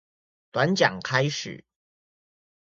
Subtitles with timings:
[0.49, 1.63] 短講開始